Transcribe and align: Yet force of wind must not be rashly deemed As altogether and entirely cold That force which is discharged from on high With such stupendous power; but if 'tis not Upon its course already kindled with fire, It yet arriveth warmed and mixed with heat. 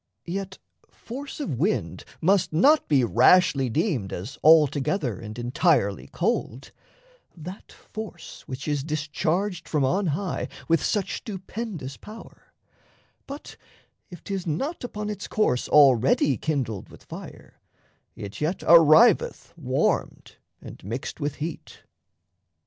Yet 0.25 0.57
force 0.89 1.39
of 1.39 1.59
wind 1.59 2.05
must 2.21 2.51
not 2.51 2.87
be 2.87 3.03
rashly 3.03 3.69
deemed 3.69 4.11
As 4.11 4.35
altogether 4.43 5.19
and 5.19 5.37
entirely 5.37 6.07
cold 6.07 6.71
That 7.37 7.71
force 7.71 8.41
which 8.47 8.67
is 8.67 8.83
discharged 8.83 9.69
from 9.69 9.83
on 9.85 10.07
high 10.07 10.47
With 10.67 10.83
such 10.83 11.17
stupendous 11.17 11.97
power; 11.97 12.51
but 13.27 13.57
if 14.09 14.23
'tis 14.23 14.47
not 14.47 14.83
Upon 14.83 15.07
its 15.07 15.27
course 15.27 15.69
already 15.69 16.35
kindled 16.35 16.89
with 16.89 17.03
fire, 17.03 17.61
It 18.15 18.41
yet 18.41 18.61
arriveth 18.65 19.53
warmed 19.55 20.37
and 20.61 20.83
mixed 20.83 21.19
with 21.19 21.35
heat. 21.35 21.83